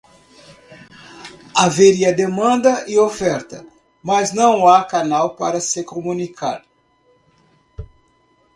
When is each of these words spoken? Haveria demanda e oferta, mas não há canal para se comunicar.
Haveria 1.55 2.11
demanda 2.11 2.85
e 2.87 2.97
oferta, 2.97 3.63
mas 4.01 4.33
não 4.33 4.67
há 4.67 4.83
canal 4.83 5.35
para 5.35 5.61
se 5.61 5.83
comunicar. 5.83 6.65